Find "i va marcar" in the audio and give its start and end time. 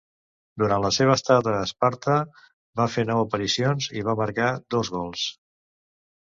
4.03-4.51